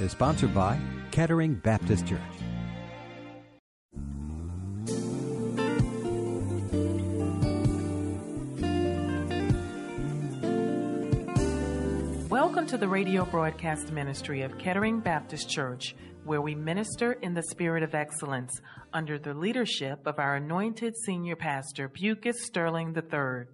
[0.00, 0.78] is sponsored by
[1.10, 2.20] Kettering Baptist Church.
[12.28, 15.94] Welcome to the radio broadcast ministry of Kettering Baptist Church,
[16.24, 18.60] where we minister in the spirit of excellence
[18.92, 23.46] under the leadership of our anointed senior pastor, Bucas Sterling III.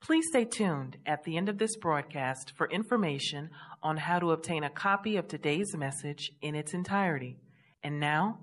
[0.00, 3.50] Please stay tuned at the end of this broadcast for information
[3.82, 7.36] on how to obtain a copy of today's message in its entirety.
[7.82, 8.38] And now,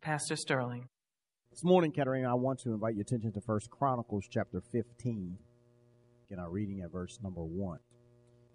[0.00, 0.88] Pastor Sterling.
[1.50, 5.38] This morning, Kettering, I want to invite your attention to First Chronicles chapter 15.
[6.26, 7.78] Again, our reading at verse number 1.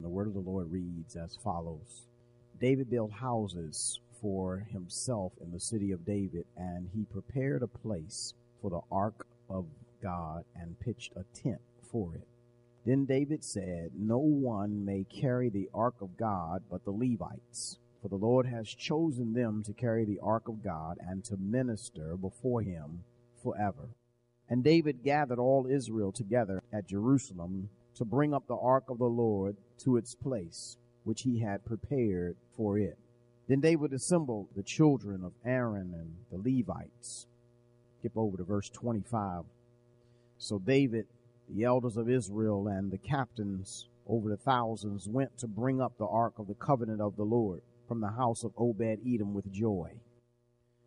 [0.01, 2.07] The word of the Lord reads as follows
[2.59, 8.33] David built houses for himself in the city of David, and he prepared a place
[8.61, 9.65] for the ark of
[10.01, 11.61] God and pitched a tent
[11.91, 12.27] for it.
[12.85, 18.09] Then David said, No one may carry the ark of God but the Levites, for
[18.09, 22.61] the Lord has chosen them to carry the ark of God and to minister before
[22.61, 23.03] him
[23.41, 23.89] forever.
[24.47, 29.05] And David gathered all Israel together at Jerusalem to bring up the ark of the
[29.05, 32.99] Lord to its place, which he had prepared for it.
[33.47, 37.25] Then David assembled the children of Aaron and the Levites.
[37.99, 39.45] Skip over to verse 25.
[40.37, 41.07] So David
[41.49, 46.07] the elders of Israel and the captains over the thousands went to bring up the
[46.07, 49.91] ark of the covenant of the Lord from the house of Obed Edom with joy.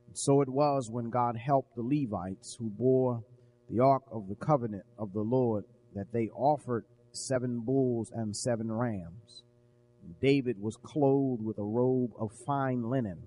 [0.06, 3.22] And so it was when God helped the Levites who bore
[3.70, 5.64] the ark of the covenant of the Lord
[5.94, 9.42] that they offered seven bulls and seven rams.
[10.20, 13.18] David was clothed with a robe of fine linen,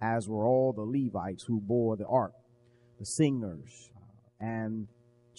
[0.00, 2.32] as were all the Levites who bore the ark,
[2.98, 4.88] the singers, uh, and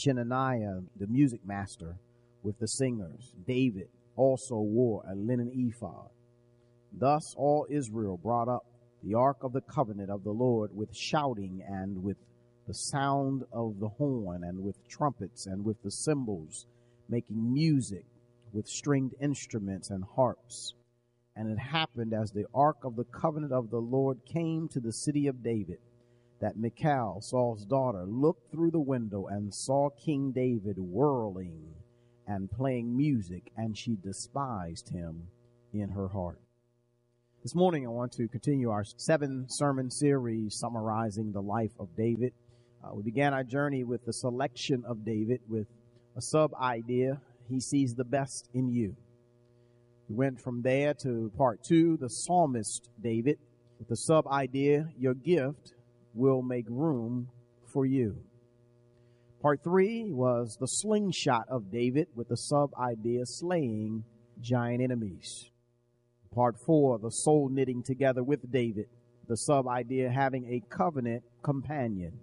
[0.01, 1.95] Chenaniah, the music master,
[2.41, 3.34] with the singers.
[3.45, 6.09] David also wore a linen ephod.
[6.91, 8.66] Thus all Israel brought up
[9.03, 12.17] the ark of the covenant of the Lord with shouting and with
[12.67, 16.66] the sound of the horn and with trumpets and with the cymbals,
[17.07, 18.06] making music
[18.53, 20.73] with stringed instruments and harps.
[21.35, 24.94] And it happened as the ark of the covenant of the Lord came to the
[24.94, 25.78] city of David
[26.41, 31.75] that Michal, Saul's daughter, looked through the window and saw King David whirling
[32.28, 35.28] and playing music, and she despised him
[35.74, 36.41] in her heart.
[37.44, 42.34] This morning, I want to continue our seven sermon series summarizing the life of David.
[42.84, 45.68] Uh, we began our journey with the selection of David with
[46.16, 48.96] a sub idea He sees the best in you.
[50.09, 53.38] We went from there to part two, the psalmist David,
[53.78, 55.73] with the sub idea Your gift
[56.13, 57.29] will make room
[57.72, 58.17] for you.
[59.41, 64.03] Part three was the slingshot of David with the sub idea slaying
[64.39, 65.49] giant enemies.
[66.33, 68.85] Part four, the soul knitting together with David,
[69.27, 72.19] the sub idea having a covenant companion.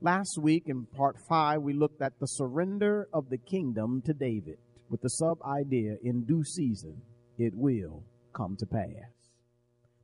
[0.00, 4.58] Last week in part five, we looked at the surrender of the kingdom to David
[4.90, 7.00] with the sub idea in due season,
[7.38, 9.10] it will come to pass.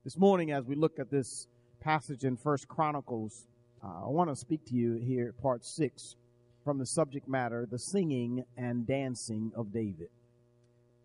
[0.05, 1.47] This morning, as we look at this
[1.81, 3.47] passage in First Chronicles,
[3.83, 6.17] uh, I want to speak to you here, part six,
[6.63, 10.09] from the subject matter, the singing and dancing of David.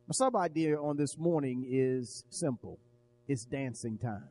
[0.08, 2.78] My sub idea on this morning is simple.
[3.28, 4.28] It's dancing time.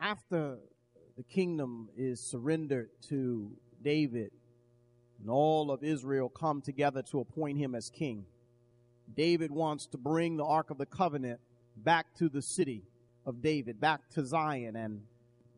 [0.00, 0.56] After
[1.16, 4.32] the kingdom is surrendered to David
[5.20, 8.24] and all of Israel come together to appoint him as king,
[9.14, 11.38] David wants to bring the Ark of the Covenant
[11.76, 12.82] back to the city
[13.26, 15.02] of David, back to Zion, and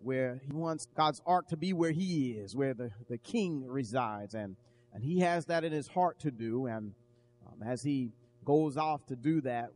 [0.07, 4.35] where he wants God's ark to be where he is, where the, the king resides.
[4.35, 4.55] And,
[4.95, 6.67] and he has that in his heart to do.
[6.67, 6.93] And
[7.45, 8.13] um, as he
[8.45, 9.71] goes off to do that,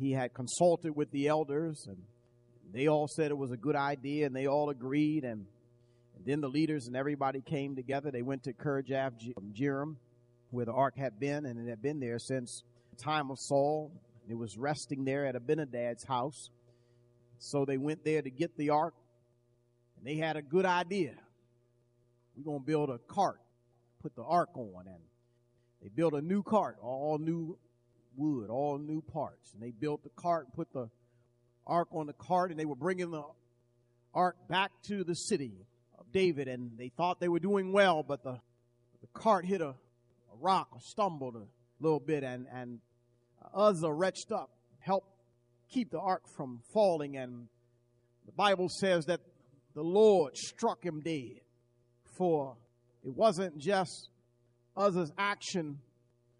[0.00, 1.98] he had consulted with the elders and
[2.72, 5.22] they all said it was a good idea and they all agreed.
[5.22, 5.46] And,
[6.16, 8.10] and then the leaders and everybody came together.
[8.10, 9.12] They went to Kirjath
[9.52, 9.94] Jearim,
[10.50, 13.92] where the ark had been, and it had been there since the time of Saul.
[14.28, 16.50] It was resting there at Abinadab's house.
[17.38, 18.94] So they went there to get the ark.
[20.02, 21.14] And they had a good idea.
[22.36, 23.40] We're going to build a cart,
[24.02, 24.86] put the ark on.
[24.86, 24.98] And
[25.80, 27.56] they built a new cart, all new
[28.16, 29.52] wood, all new parts.
[29.54, 30.90] And they built the cart and put the
[31.68, 33.22] ark on the cart and they were bringing the
[34.12, 35.52] ark back to the city
[35.96, 38.40] of David and they thought they were doing well, but the,
[39.00, 41.46] the cart hit a, a rock or stumbled a
[41.78, 42.80] little bit and, and
[43.54, 44.50] Uzzah retched up,
[44.80, 45.06] helped
[45.70, 47.46] keep the ark from falling and
[48.26, 49.20] the Bible says that
[49.74, 51.40] the Lord struck him dead
[52.16, 52.56] for
[53.04, 54.10] it wasn't just
[54.76, 55.78] Uzzah's action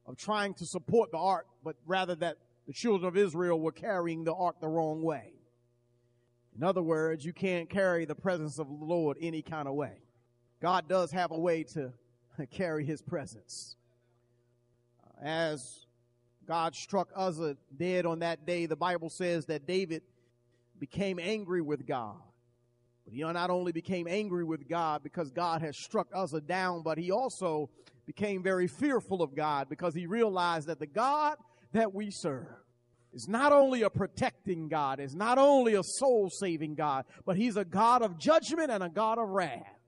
[0.06, 2.36] of trying to support the ark, but rather that
[2.66, 5.32] the children of Israel were carrying the ark the wrong way.
[6.56, 9.96] In other words, you can't carry the presence of the Lord any kind of way.
[10.60, 11.92] God does have a way to
[12.50, 13.76] carry his presence.
[15.22, 15.86] As
[16.46, 20.02] God struck Uzzah dead on that day, the Bible says that David
[20.78, 22.20] became angry with God.
[23.12, 26.96] But he not only became angry with God because God has struck Uzzah down, but
[26.96, 27.68] he also
[28.06, 31.36] became very fearful of God because he realized that the God
[31.72, 32.46] that we serve
[33.12, 37.58] is not only a protecting God, is not only a soul saving God, but he's
[37.58, 39.78] a God of judgment and a God of wrath.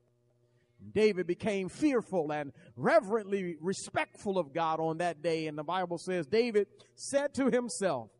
[0.92, 5.46] David became fearful and reverently respectful of God on that day.
[5.46, 8.10] And the Bible says, David said to himself,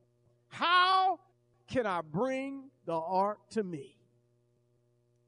[0.49, 1.21] How
[1.69, 3.94] can I bring the ark to me?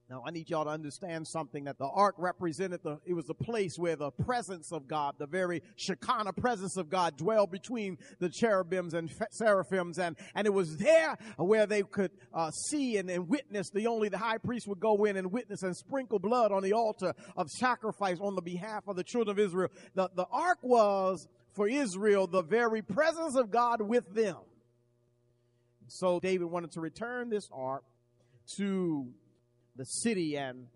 [0.08, 3.35] Now, I need y'all to understand something that the ark represented the, it was the
[3.35, 8.29] place where the presence of God, the very Shekinah presence of God dwelled between the
[8.29, 9.99] cherubims and seraphims.
[9.99, 14.08] And, and it was there where they could uh, see and, and witness the only
[14.08, 17.50] the high priest would go in and witness and sprinkle blood on the altar of
[17.50, 19.70] sacrifice on the behalf of the children of Israel.
[19.97, 24.37] The, the ark was for Israel the very presence of God with them.
[25.88, 27.82] So David wanted to return this ark
[28.56, 29.09] to
[29.76, 30.67] the city and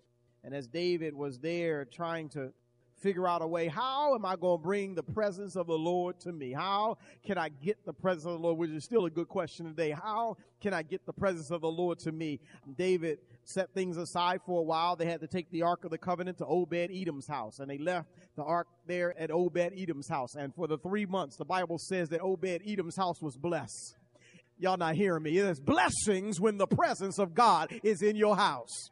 [0.42, 2.52] and as David was there trying to
[3.00, 6.20] figure out a way, how am I going to bring the presence of the Lord
[6.20, 6.52] to me?
[6.52, 8.58] How can I get the presence of the Lord?
[8.58, 9.90] Which is still a good question today.
[9.90, 12.40] How can I get the presence of the Lord to me?
[12.76, 14.96] David set things aside for a while.
[14.96, 17.78] They had to take the Ark of the Covenant to Obed Edom's house and they
[17.78, 20.34] left the Ark there at Obed Edom's house.
[20.34, 23.96] And for the three months, the Bible says that Obed Edom's house was blessed.
[24.60, 25.38] Y'all not hearing me.
[25.38, 28.90] There's blessings when the presence of God is in your house.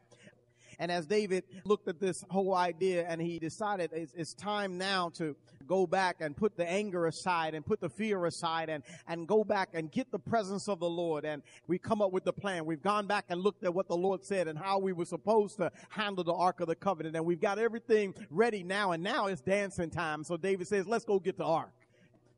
[0.79, 5.09] And as David looked at this whole idea and he decided it's, it's, time now
[5.17, 5.35] to
[5.67, 9.43] go back and put the anger aside and put the fear aside and, and go
[9.43, 11.25] back and get the presence of the Lord.
[11.25, 12.65] And we come up with the plan.
[12.65, 15.57] We've gone back and looked at what the Lord said and how we were supposed
[15.57, 17.15] to handle the Ark of the Covenant.
[17.15, 18.93] And we've got everything ready now.
[18.93, 20.23] And now it's dancing time.
[20.23, 21.73] So David says, let's go get the Ark.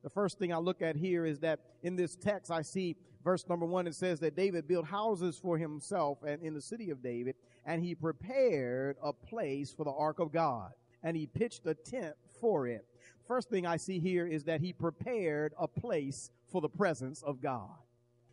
[0.03, 3.47] The first thing I look at here is that in this text I see verse
[3.47, 7.03] number one, it says that David built houses for himself and in the city of
[7.03, 7.35] David,
[7.65, 10.71] and he prepared a place for the ark of God,
[11.03, 12.85] and he pitched a tent for it.
[13.27, 17.41] First thing I see here is that he prepared a place for the presence of
[17.41, 17.69] God.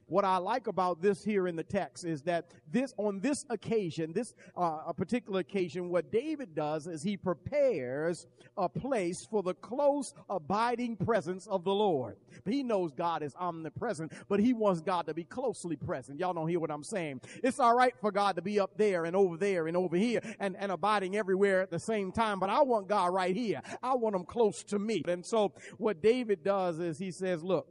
[0.09, 4.15] What I like about this here in the text is that this, on this occasion,
[4.15, 8.27] this uh, a particular occasion, what David does is he prepares
[8.57, 12.17] a place for the close abiding presence of the Lord.
[12.47, 16.19] He knows God is omnipresent, but he wants God to be closely present.
[16.19, 17.21] Y'all don't hear what I'm saying.
[17.45, 20.21] It's all right for God to be up there and over there and over here
[20.41, 23.61] and, and abiding everywhere at the same time, but I want God right here.
[23.83, 25.03] I want him close to me.
[25.07, 27.69] And so what David does is he says, look,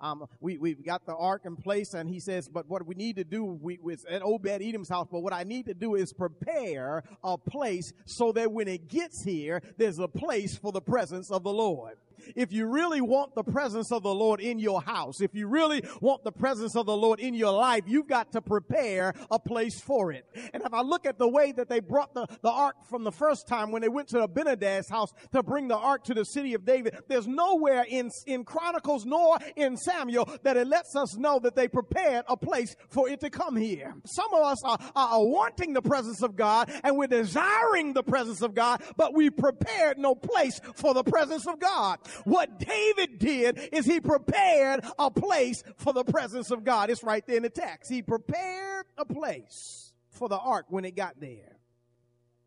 [0.00, 3.16] um, we, we've got the ark in place and he says, but what we need
[3.16, 6.12] to do, we, it's at Obed Edom's house, but what I need to do is
[6.12, 11.30] prepare a place so that when it gets here, there's a place for the presence
[11.30, 11.96] of the Lord
[12.36, 15.82] if you really want the presence of the Lord in your house, if you really
[16.00, 19.80] want the presence of the Lord in your life, you've got to prepare a place
[19.80, 20.24] for it.
[20.52, 23.12] And if I look at the way that they brought the, the ark from the
[23.12, 26.54] first time when they went to Abinadab's house to bring the ark to the city
[26.54, 31.38] of David, there's nowhere in, in Chronicles nor in Samuel that it lets us know
[31.40, 33.94] that they prepared a place for it to come here.
[34.04, 38.42] Some of us are, are wanting the presence of God and we're desiring the presence
[38.42, 41.98] of God, but we prepared no place for the presence of God.
[42.24, 46.90] What David did is he prepared a place for the presence of God.
[46.90, 47.90] It's right there in the text.
[47.90, 51.56] He prepared a place for the ark when it got there.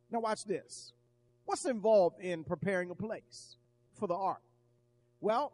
[0.10, 0.94] Now watch this.
[1.46, 3.56] What's involved in preparing a place
[4.00, 4.42] for the ark?
[5.20, 5.54] Well,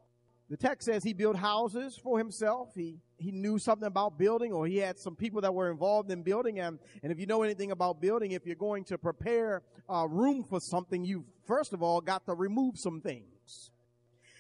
[0.50, 2.70] the text says he built houses for himself.
[2.76, 6.22] He he knew something about building or he had some people that were involved in
[6.22, 10.08] building and, and if you know anything about building if you're going to prepare a
[10.08, 13.37] room for something you first of all got to remove some things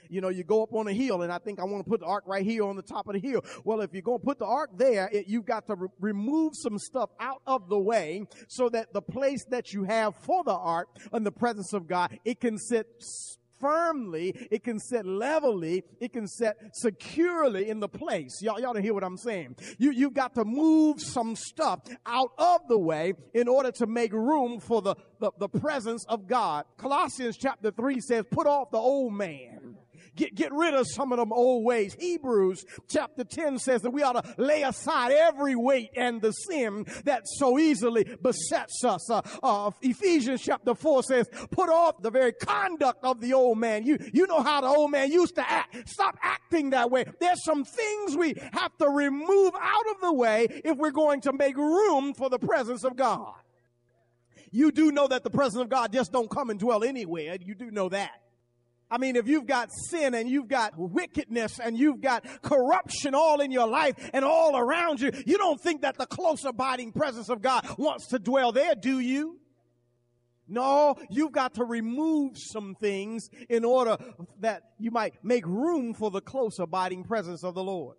[0.09, 2.01] you know, you go up on a hill and I think I want to put
[2.01, 3.43] the ark right here on the top of the hill.
[3.63, 6.53] Well, if you're going to put the ark there, it, you've got to re- remove
[6.55, 10.53] some stuff out of the way so that the place that you have for the
[10.53, 12.87] ark and the presence of God, it can sit
[13.59, 18.41] firmly, it can sit levelly, it can sit securely in the place.
[18.41, 19.55] Y'all, y'all don't hear what I'm saying.
[19.77, 24.13] You, you've got to move some stuff out of the way in order to make
[24.13, 26.65] room for the, the, the presence of God.
[26.77, 29.56] Colossians chapter 3 says, put off the old man
[30.17, 31.95] Get, get rid of some of them old ways.
[31.97, 36.85] Hebrews chapter 10 says that we ought to lay aside every weight and the sin
[37.05, 39.09] that so easily besets us.
[39.09, 43.85] Uh, uh, Ephesians chapter 4 says, put off the very conduct of the old man.
[43.85, 45.87] You, you know how the old man used to act.
[45.87, 47.05] Stop acting that way.
[47.19, 51.33] There's some things we have to remove out of the way if we're going to
[51.33, 53.33] make room for the presence of God.
[54.51, 57.37] You do know that the presence of God just don't come and dwell anywhere.
[57.39, 58.21] You do know that.
[58.89, 63.41] I mean, if you've got sin and you've got wickedness and you've got corruption all
[63.41, 67.29] in your life and all around you, you don't think that the close abiding presence
[67.29, 69.39] of God wants to dwell there, do you?
[70.47, 73.97] No, you've got to remove some things in order
[74.39, 77.97] that you might make room for the close abiding presence of the Lord.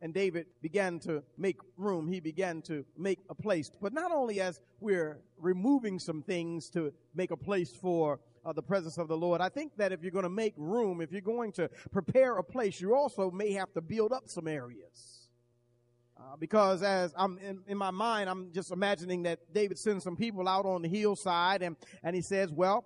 [0.00, 2.08] And David began to make room.
[2.08, 3.70] He began to make a place.
[3.82, 8.62] But not only as we're removing some things to make a place for uh, the
[8.62, 9.40] presence of the Lord.
[9.40, 12.44] I think that if you're going to make room, if you're going to prepare a
[12.44, 15.28] place, you also may have to build up some areas.
[16.16, 20.16] Uh, because as I'm in, in, my mind, I'm just imagining that David sends some
[20.16, 22.84] people out on the hillside and, and he says, well,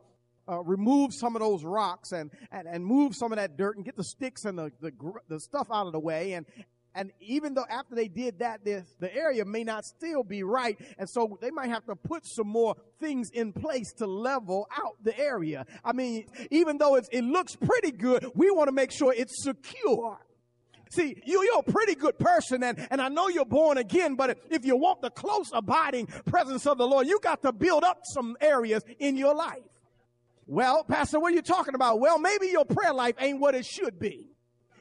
[0.49, 3.84] uh, remove some of those rocks and, and, and move some of that dirt and
[3.84, 4.92] get the sticks and the, the,
[5.28, 6.46] the stuff out of the way and,
[6.95, 10.79] and even though after they did that, this, the area may not still be right.
[10.99, 14.97] And so they might have to put some more things in place to level out
[15.03, 15.67] the area.
[15.85, 20.19] I mean, even though it looks pretty good, we want to make sure it's secure.
[20.91, 24.39] See, you, you're a pretty good person and, and I know you're born again, but
[24.51, 28.03] if you want the close abiding presence of the Lord, you got to build up
[28.05, 29.65] some areas in your life.
[30.47, 31.99] Well, Pastor, what are you talking about?
[31.99, 34.34] Well, maybe your prayer life ain't what it should be.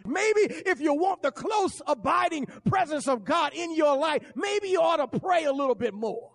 [0.05, 4.81] Maybe if you want the close abiding presence of God in your life, maybe you
[4.81, 6.31] ought to pray a little bit more.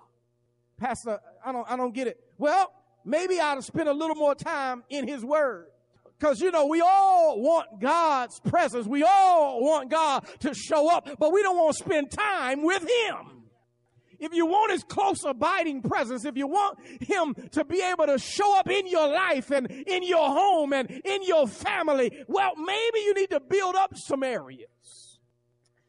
[0.77, 2.21] Pastor, I don't, I don't get it.
[2.39, 2.73] Well,
[3.05, 5.67] maybe I ought to spend a little more time in His Word.
[6.21, 8.87] Cause you know, we all want God's presence.
[8.87, 12.83] We all want God to show up, but we don't want to spend time with
[12.83, 13.38] Him
[14.19, 18.19] if you want his close abiding presence, if you want him to be able to
[18.19, 22.99] show up in your life and in your home and in your family, well, maybe
[23.01, 25.08] you need to build up some areas.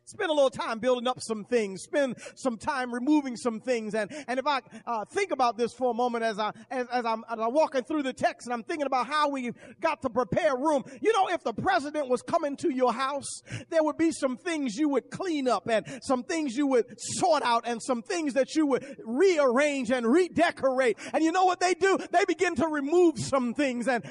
[0.09, 1.83] Spend a little time building up some things.
[1.83, 3.93] Spend some time removing some things.
[3.93, 7.05] And, and if I uh, think about this for a moment as I, as, as,
[7.05, 10.09] I'm, as I'm walking through the text and I'm thinking about how we got to
[10.09, 10.83] prepare room.
[10.99, 13.27] You know, if the president was coming to your house,
[13.69, 17.43] there would be some things you would clean up and some things you would sort
[17.43, 20.97] out and some things that you would rearrange and redecorate.
[21.13, 21.99] And you know what they do?
[22.11, 24.03] They begin to remove some things and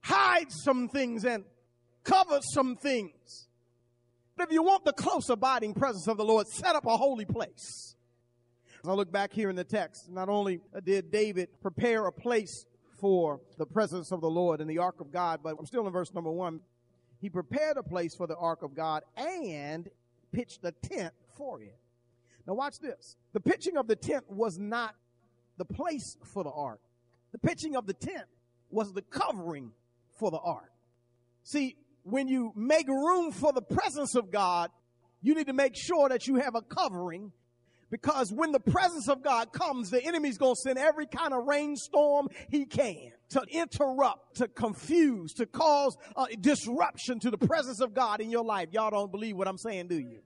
[0.00, 1.42] hide some things and
[2.04, 3.48] cover some things.
[4.36, 7.24] But if you want the close abiding presence of the Lord, set up a holy
[7.24, 7.94] place.
[8.82, 12.66] As I look back here in the text, not only did David prepare a place
[12.98, 15.92] for the presence of the Lord in the ark of God, but I'm still in
[15.92, 16.60] verse number one.
[17.20, 19.88] He prepared a place for the ark of God and
[20.32, 21.78] pitched a tent for it.
[22.46, 23.16] Now watch this.
[23.32, 24.94] The pitching of the tent was not
[25.56, 26.80] the place for the ark.
[27.32, 28.26] The pitching of the tent
[28.70, 29.70] was the covering
[30.18, 30.70] for the ark.
[31.42, 34.70] See, when you make room for the presence of God,
[35.20, 37.32] you need to make sure that you have a covering
[37.90, 41.46] because when the presence of God comes, the enemy's going to send every kind of
[41.46, 45.96] rainstorm he can to interrupt, to confuse, to cause
[46.40, 48.68] disruption to the presence of God in your life.
[48.72, 50.20] Y'all don't believe what I'm saying, do you?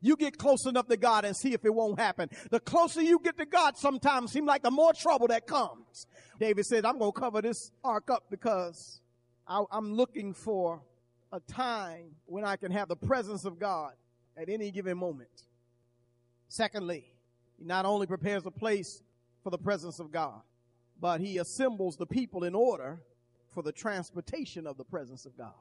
[0.00, 2.28] You get close enough to God and see if it won't happen.
[2.50, 6.06] The closer you get to God sometimes seems like the more trouble that comes.
[6.38, 9.00] David said, I'm going to cover this ark up because
[9.46, 10.82] I, I'm looking for
[11.34, 13.92] a time when I can have the presence of God
[14.36, 15.42] at any given moment.
[16.48, 17.04] Secondly,
[17.58, 19.02] he not only prepares a place
[19.42, 20.40] for the presence of God,
[21.00, 23.02] but he assembles the people in order
[23.52, 25.54] for the transportation of the presence of God.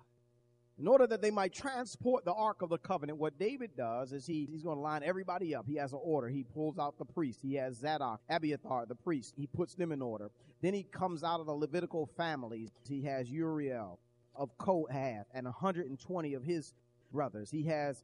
[0.80, 4.26] In order that they might transport the Ark of the Covenant, what David does is
[4.26, 5.66] he, he's going to line everybody up.
[5.68, 6.28] He has an order.
[6.28, 7.40] He pulls out the priest.
[7.42, 9.34] He has Zadok, Abiathar, the priest.
[9.38, 10.32] He puts them in order.
[10.62, 12.70] Then he comes out of the Levitical families.
[12.88, 14.00] He has Uriel,
[14.36, 16.74] of Kohath and 120 of his
[17.12, 17.50] brothers.
[17.52, 18.04] He has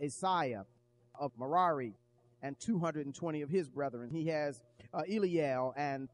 [0.00, 0.64] Asaiah
[1.18, 1.94] of Merari
[2.42, 4.10] and 220 of his brethren.
[4.10, 4.60] He has
[4.92, 6.08] uh, Eliel and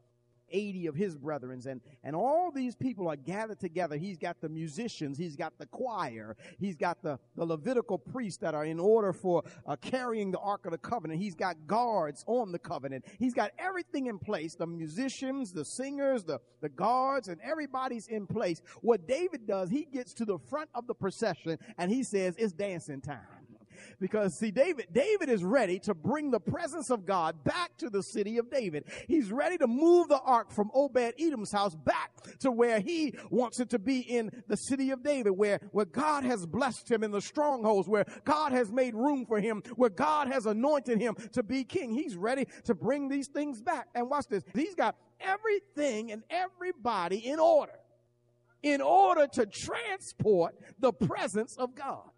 [0.53, 1.61] 80 of his brethren.
[1.67, 3.97] And, and all these people are gathered together.
[3.97, 5.17] He's got the musicians.
[5.17, 6.37] He's got the choir.
[6.59, 10.65] He's got the, the Levitical priests that are in order for uh, carrying the Ark
[10.65, 11.21] of the Covenant.
[11.21, 13.05] He's got guards on the covenant.
[13.19, 14.55] He's got everything in place.
[14.55, 18.61] The musicians, the singers, the, the guards, and everybody's in place.
[18.81, 22.53] What David does, he gets to the front of the procession and he says, it's
[22.53, 23.42] dancing time.
[23.99, 28.03] Because see, David, David is ready to bring the presence of God back to the
[28.03, 28.85] city of David.
[29.07, 33.59] He's ready to move the ark from Obed Edom's house back to where he wants
[33.59, 37.11] it to be in the city of David, where, where God has blessed him in
[37.11, 41.43] the strongholds, where God has made room for him, where God has anointed him to
[41.43, 41.93] be king.
[41.93, 43.87] He's ready to bring these things back.
[43.95, 44.43] And watch this.
[44.53, 47.73] He's got everything and everybody in order
[48.63, 52.09] in order to transport the presence of God.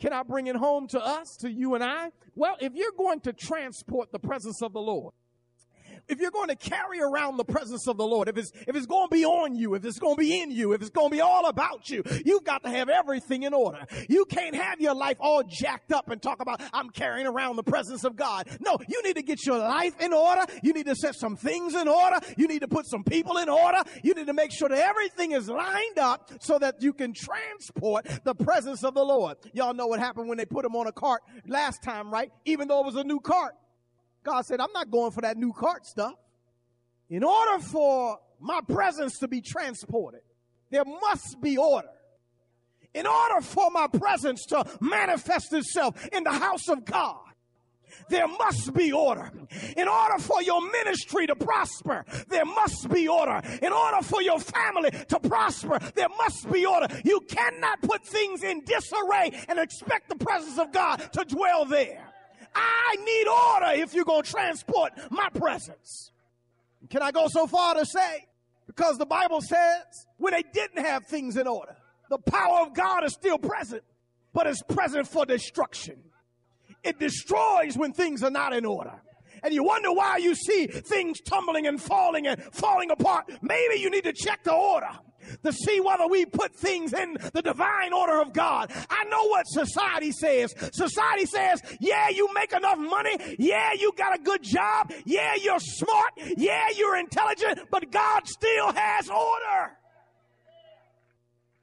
[0.00, 2.10] Can I bring it home to us, to you and I?
[2.34, 5.12] Well, if you're going to transport the presence of the Lord,
[6.08, 8.86] if you're going to carry around the presence of the Lord, if it's, if it's
[8.86, 11.10] going to be on you, if it's going to be in you, if it's going
[11.10, 13.84] to be all about you, you've got to have everything in order.
[14.08, 17.62] You can't have your life all jacked up and talk about, I'm carrying around the
[17.62, 18.48] presence of God.
[18.60, 20.44] No, you need to get your life in order.
[20.62, 22.18] You need to set some things in order.
[22.36, 23.78] You need to put some people in order.
[24.02, 28.06] You need to make sure that everything is lined up so that you can transport
[28.24, 29.36] the presence of the Lord.
[29.52, 32.30] Y'all know what happened when they put him on a cart last time, right?
[32.44, 33.54] Even though it was a new cart.
[34.22, 36.14] God said, I'm not going for that new cart stuff.
[37.08, 40.20] In order for my presence to be transported,
[40.70, 41.88] there must be order.
[42.94, 47.18] In order for my presence to manifest itself in the house of God,
[48.08, 49.32] there must be order.
[49.76, 53.40] In order for your ministry to prosper, there must be order.
[53.62, 56.86] In order for your family to prosper, there must be order.
[57.04, 62.09] You cannot put things in disarray and expect the presence of God to dwell there.
[62.54, 66.10] I need order if you're going to transport my presence.
[66.88, 68.26] Can I go so far to say,
[68.66, 69.84] because the Bible says
[70.16, 71.76] when they didn't have things in order,
[72.08, 73.82] the power of God is still present,
[74.32, 75.96] but it's present for destruction.
[76.82, 79.00] It destroys when things are not in order.
[79.42, 83.30] And you wonder why you see things tumbling and falling and falling apart.
[83.42, 84.90] Maybe you need to check the order
[85.44, 88.70] to see whether we put things in the divine order of God.
[88.88, 90.54] I know what society says.
[90.72, 93.36] Society says, yeah, you make enough money.
[93.38, 94.92] Yeah, you got a good job.
[95.04, 96.12] Yeah, you're smart.
[96.36, 99.76] Yeah, you're intelligent, but God still has order.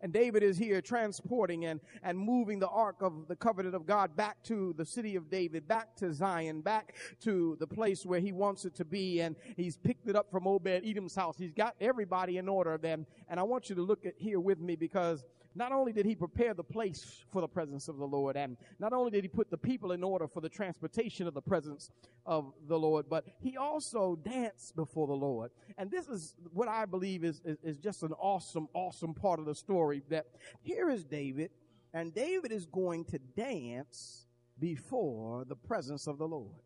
[0.02, 4.16] And David is here transporting and, and moving the ark of the covenant of God
[4.16, 8.32] back to the city of David, back to Zion, back to the place where he
[8.32, 9.22] wants it to be.
[9.22, 11.38] And he's picked it up from Obed Edom's house.
[11.38, 13.06] He's got everybody in order then.
[13.28, 15.24] And I want you to look at here with me because
[15.58, 18.94] not only did he prepare the place for the presence of the Lord, and not
[18.94, 21.90] only did he put the people in order for the transportation of the presence
[22.26, 25.50] of the Lord, but he also danced before the Lord.
[25.78, 29.46] And this is what I believe is, is, is just an awesome, awesome part of
[29.46, 30.28] the story that
[30.62, 31.50] here is David,
[31.92, 34.28] and David is going to dance
[34.60, 36.62] before the presence of the Lord.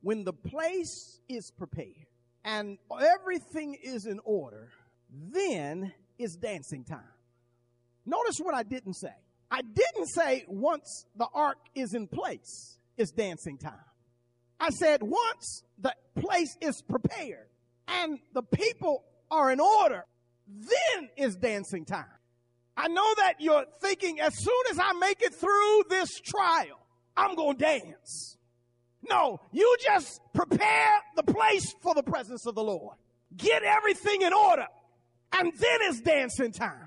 [0.00, 2.06] When the place is prepared
[2.44, 4.70] and everything is in order,
[5.10, 7.13] then it's dancing time.
[8.06, 9.14] Notice what I didn't say.
[9.50, 13.74] I didn't say once the ark is in place, it's dancing time.
[14.58, 17.48] I said once the place is prepared
[17.86, 20.04] and the people are in order,
[20.46, 22.06] then is dancing time.
[22.76, 26.80] I know that you're thinking as soon as I make it through this trial,
[27.16, 28.36] I'm going to dance.
[29.08, 32.96] No, you just prepare the place for the presence of the Lord.
[33.36, 34.66] Get everything in order.
[35.32, 36.83] And then it's dancing time.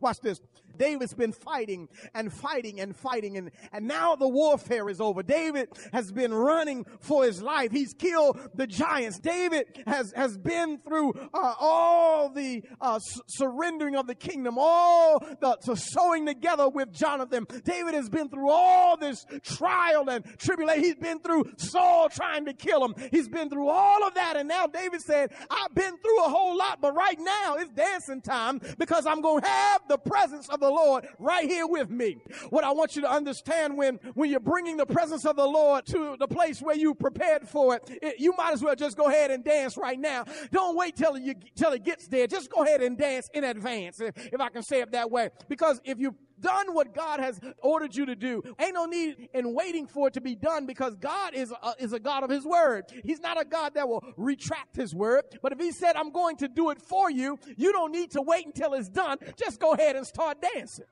[0.00, 0.40] Watch this.
[0.76, 5.22] David's been fighting and fighting and fighting and, and now the warfare is over.
[5.22, 7.70] David has been running for his life.
[7.72, 9.18] He's killed the giants.
[9.18, 15.18] David has, has been through uh, all the uh, s- surrendering of the kingdom, all
[15.40, 17.46] the, sewing together with Jonathan.
[17.64, 20.84] David has been through all this trial and tribulation.
[20.84, 22.94] He's been through Saul trying to kill him.
[23.10, 24.36] He's been through all of that.
[24.36, 28.20] And now David said, I've been through a whole lot, but right now it's dancing
[28.20, 32.18] time because I'm going to have the presence of the Lord right here with me.
[32.50, 35.86] What I want you to understand when, when you're bringing the presence of the Lord
[35.86, 39.08] to the place where you prepared for it, it you might as well just go
[39.08, 40.24] ahead and dance right now.
[40.50, 42.26] Don't wait till you, till it gets there.
[42.26, 45.30] Just go ahead and dance in advance, if, if I can say it that way.
[45.48, 48.42] Because if you done what God has ordered you to do.
[48.60, 51.92] Ain't no need in waiting for it to be done because God is a, is
[51.92, 52.84] a God of His word.
[53.02, 55.24] He's not a God that will retract His word.
[55.42, 58.22] But if He said, I'm going to do it for you, you don't need to
[58.22, 59.18] wait until it's done.
[59.36, 60.84] Just go ahead and start dancing.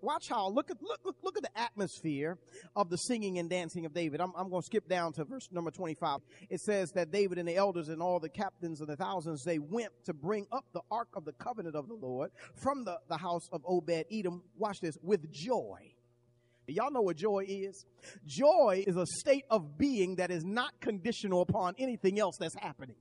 [0.00, 2.38] Watch how look at look, look look at the atmosphere
[2.74, 4.20] of the singing and dancing of David.
[4.20, 6.20] I'm I'm going to skip down to verse number 25.
[6.50, 9.58] It says that David and the elders and all the captains of the thousands they
[9.58, 13.16] went to bring up the ark of the covenant of the Lord from the, the
[13.16, 14.42] house of Obed Edom.
[14.56, 15.92] Watch this with joy.
[16.68, 17.84] Y'all know what joy is?
[18.26, 22.96] Joy is a state of being that is not conditional upon anything else that's happening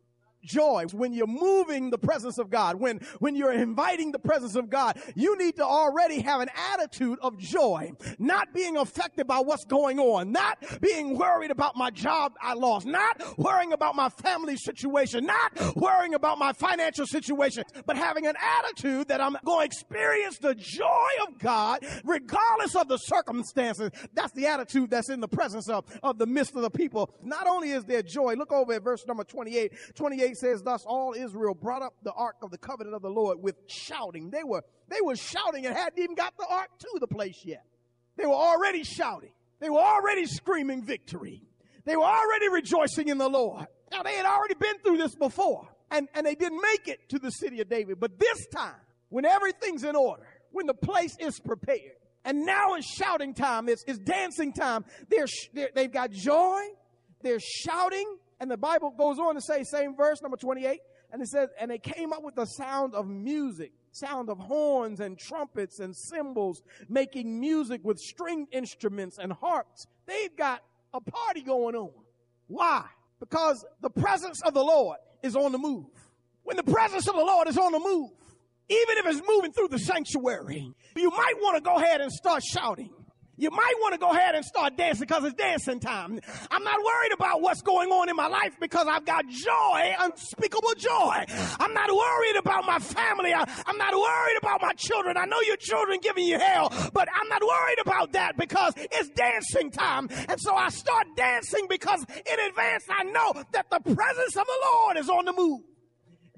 [0.46, 4.70] joy when you're moving the presence of God, when, when you're inviting the presence of
[4.70, 9.66] God, you need to already have an attitude of joy, not being affected by what's
[9.66, 14.58] going on, not being worried about my job I lost, not worrying about my family
[14.58, 19.66] situation, not worrying about my financial situation, but having an attitude that I'm going to
[19.66, 23.92] experience the joy of God regardless of the circumstances.
[24.14, 27.14] That's the attitude that's in the presence of, of the midst of the people.
[27.24, 29.72] Not only is there joy, look over at verse number 28.
[29.96, 33.42] 28 says, Thus all Israel brought up the ark of the covenant of the Lord
[33.42, 34.30] with shouting.
[34.30, 37.66] They were, they were shouting and hadn't even got the ark to the place yet.
[38.18, 39.32] They were already shouting.
[39.60, 41.42] They were already screaming victory.
[41.86, 43.66] They were already rejoicing in the Lord.
[43.92, 47.20] Now they had already been through this before and, and they didn't make it to
[47.20, 48.00] the city of David.
[48.00, 48.76] But this time,
[49.10, 51.94] when everything's in order, when the place is prepared,
[52.24, 56.62] and now it's shouting time, it's, it's dancing time, they're, they're, they've got joy,
[57.22, 60.80] they're shouting, and the Bible goes on to say, same verse, number 28,
[61.12, 65.00] and it says, and they came up with the sound of music, sound of horns
[65.00, 69.88] and trumpets and cymbals, making music with string instruments and harps.
[70.06, 70.62] They've got
[70.94, 71.92] a party going on.
[72.48, 72.86] Why?
[73.20, 75.86] Because the presence of the Lord is on the move.
[76.44, 78.12] When the presence of the Lord is on the move,
[78.68, 82.44] even if it's moving through the sanctuary, you might want to go ahead and start
[82.44, 82.92] shouting.
[83.38, 86.20] You might want to go ahead and start dancing because it's dancing time.
[86.52, 90.74] I'm not worried about what's going on in my life because I've got joy, unspeakable
[90.78, 91.26] joy.
[91.60, 93.34] I'm not worried about my family.
[93.34, 95.18] I, am not worried about my children.
[95.18, 99.10] I know your children giving you hell, but I'm not worried about that because it's
[99.10, 100.08] dancing time.
[100.30, 104.60] And so I start dancing because in advance I know that the presence of the
[104.72, 105.62] Lord is on the move.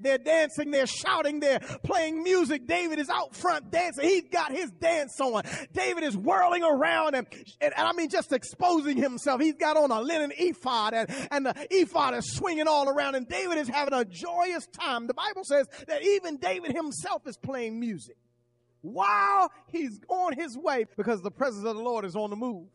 [0.00, 2.66] They're dancing, they're shouting, they're playing music.
[2.66, 4.04] David is out front dancing.
[4.04, 5.42] He's got his dance on.
[5.72, 7.26] David is whirling around and,
[7.60, 9.40] and, and I mean, just exposing himself.
[9.40, 13.28] He's got on a linen ephod and, and the ephod is swinging all around and
[13.28, 15.06] David is having a joyous time.
[15.06, 18.16] The Bible says that even David himself is playing music
[18.82, 22.68] while he's on his way because the presence of the Lord is on the move.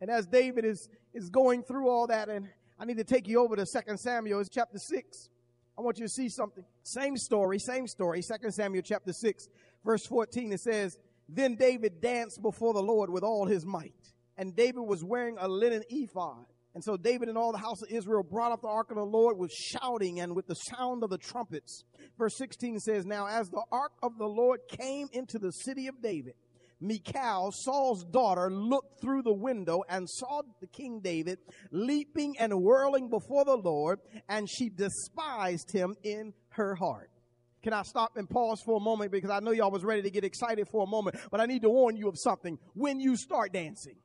[0.00, 3.40] And as David is, is going through all that, and I need to take you
[3.40, 5.28] over to 2 Samuel, chapter 6.
[5.78, 6.64] I want you to see something.
[6.82, 8.20] Same story, same story.
[8.20, 9.48] 2 Samuel chapter 6,
[9.84, 13.94] verse 14, it says, Then David danced before the Lord with all his might.
[14.36, 16.46] And David was wearing a linen ephod.
[16.74, 19.04] And so David and all the house of Israel brought up the ark of the
[19.04, 21.84] Lord with shouting and with the sound of the trumpets.
[22.18, 26.02] Verse 16 says, Now as the ark of the Lord came into the city of
[26.02, 26.34] David,
[26.80, 31.38] Michal, Saul's daughter, looked through the window and saw the King David
[31.70, 37.10] leaping and whirling before the Lord, and she despised him in her heart.
[37.62, 40.10] Can I stop and pause for a moment because I know y'all was ready to
[40.10, 42.58] get excited for a moment, but I need to warn you of something.
[42.74, 43.96] When you start dancing,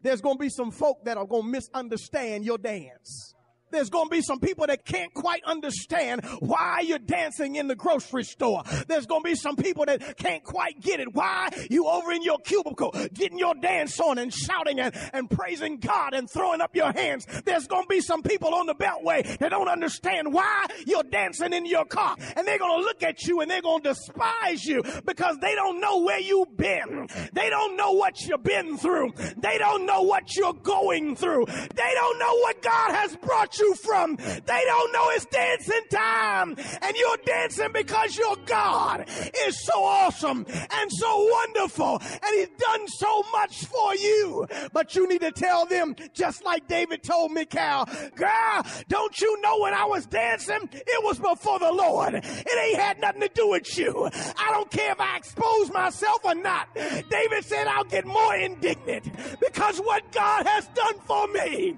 [0.00, 3.34] there's going to be some folk that are going to misunderstand your dance
[3.72, 7.74] there's going to be some people that can't quite understand why you're dancing in the
[7.74, 8.62] grocery store.
[8.86, 11.14] There's going to be some people that can't quite get it.
[11.14, 15.78] Why you over in your cubicle getting your dance on and shouting and, and praising
[15.78, 17.26] God and throwing up your hands.
[17.44, 21.52] There's going to be some people on the beltway that don't understand why you're dancing
[21.52, 22.16] in your car.
[22.36, 25.54] And they're going to look at you and they're going to despise you because they
[25.54, 27.08] don't know where you've been.
[27.32, 29.12] They don't know what you've been through.
[29.38, 31.46] They don't know what you're going through.
[31.46, 34.16] They don't know what God has brought you you from.
[34.16, 36.56] They don't know it's dancing time.
[36.82, 39.08] And you're dancing because your God
[39.46, 42.00] is so awesome and so wonderful.
[42.02, 44.46] And he's done so much for you.
[44.72, 49.60] But you need to tell them, just like David told Michal, girl, don't you know
[49.60, 50.68] when I was dancing?
[50.72, 52.14] It was before the Lord.
[52.14, 54.10] It ain't had nothing to do with you.
[54.36, 56.68] I don't care if I expose myself or not.
[56.74, 59.04] David said, I'll get more indignant
[59.40, 61.76] because what God has done for me.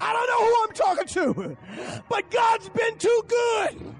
[0.00, 1.25] I don't know who I'm talking to.
[2.08, 3.94] But God's been too good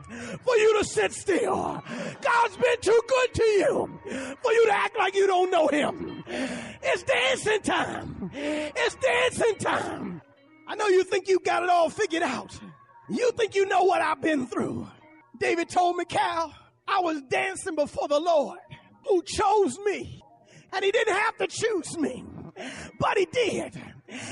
[0.44, 1.82] for you to sit still.
[2.20, 4.00] God's been too good to you
[4.42, 6.24] for you to act like you don't know Him.
[6.26, 8.30] It's dancing time.
[8.34, 10.22] It's dancing time.
[10.68, 12.58] I know you think you got it all figured out.
[13.08, 14.88] You think you know what I've been through.
[15.38, 16.52] David told Michal,
[16.88, 18.58] I was dancing before the Lord
[19.08, 20.22] who chose me.
[20.72, 22.24] And he didn't have to choose me,
[22.98, 23.80] but he did.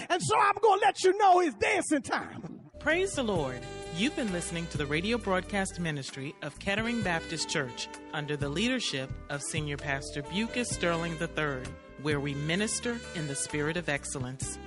[0.08, 2.53] And so I'm going to let you know it's dancing time.
[2.84, 3.60] Praise the Lord.
[3.96, 9.10] You've been listening to the radio broadcast ministry of Kettering Baptist Church under the leadership
[9.30, 11.62] of Senior Pastor Bucas Sterling III.
[12.02, 14.58] where we minister in the spirit of excellence.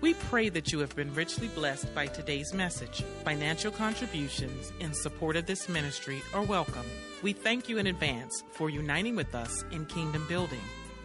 [0.00, 3.04] We pray that you have been richly blessed by today's message.
[3.22, 6.86] Financial contributions in support of this ministry are welcome.
[7.22, 10.58] We thank you in advance for uniting with us in kingdom building.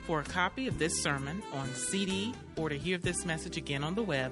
[0.08, 3.94] For a copy of this sermon on CD or to hear this message again on
[3.94, 4.32] the web,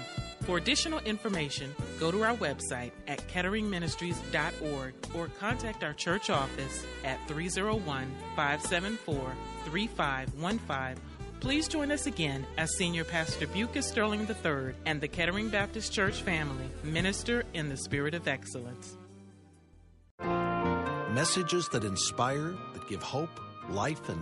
[0.41, 7.19] For additional information, go to our website at ketteringministries.org or contact our church office at
[7.27, 9.33] 301 574
[9.65, 11.03] 3515.
[11.39, 16.21] Please join us again as Senior Pastor Bucas Sterling III and the Kettering Baptist Church
[16.21, 18.97] family minister in the spirit of excellence.
[21.11, 24.19] Messages that inspire, that give hope, life, and